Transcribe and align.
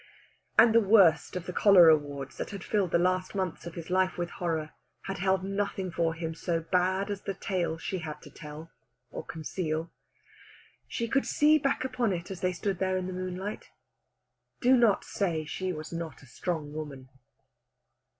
And 0.57 0.73
the 0.73 0.81
worst 0.81 1.35
of 1.35 1.45
the 1.45 1.53
cholera 1.53 1.95
wards 1.95 2.37
that 2.37 2.49
had 2.49 2.63
filled 2.63 2.89
the 2.89 2.97
last 2.97 3.35
months 3.35 3.67
of 3.67 3.75
his 3.75 3.91
life 3.91 4.17
with 4.17 4.31
horror 4.31 4.71
had 5.03 5.19
held 5.19 5.43
nothing 5.43 5.91
for 5.91 6.15
him 6.15 6.33
so 6.33 6.59
bad 6.59 7.11
as 7.11 7.21
the 7.21 7.35
tale 7.35 7.77
she 7.77 7.99
had 7.99 8.19
to 8.23 8.31
tell 8.31 8.71
or 9.11 9.23
conceal. 9.23 9.91
She 10.87 11.07
could 11.07 11.27
see 11.27 11.59
back 11.59 11.83
upon 11.85 12.13
it 12.13 12.31
as 12.31 12.41
they 12.41 12.51
stood 12.53 12.79
there 12.79 12.97
in 12.97 13.05
the 13.05 13.13
moonlight. 13.13 13.69
Do 14.59 14.75
not 14.75 15.03
say 15.05 15.45
she 15.45 15.71
was 15.71 15.93
not 15.93 16.23
a 16.23 16.25
strong 16.25 16.73
woman. 16.73 17.07